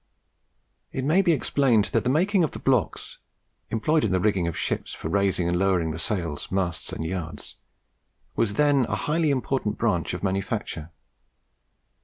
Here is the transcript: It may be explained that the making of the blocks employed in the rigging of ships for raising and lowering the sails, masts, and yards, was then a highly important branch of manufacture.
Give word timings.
It 0.91 1.03
may 1.05 1.21
be 1.21 1.31
explained 1.31 1.85
that 1.93 2.03
the 2.03 2.09
making 2.09 2.43
of 2.43 2.49
the 2.53 2.57
blocks 2.59 3.19
employed 3.69 4.03
in 4.03 4.11
the 4.11 4.19
rigging 4.19 4.47
of 4.47 4.57
ships 4.57 4.95
for 4.95 5.09
raising 5.09 5.47
and 5.47 5.59
lowering 5.59 5.91
the 5.91 5.99
sails, 5.99 6.51
masts, 6.51 6.91
and 6.91 7.05
yards, 7.05 7.57
was 8.35 8.55
then 8.55 8.85
a 8.89 8.95
highly 9.05 9.29
important 9.29 9.77
branch 9.77 10.15
of 10.15 10.23
manufacture. 10.23 10.89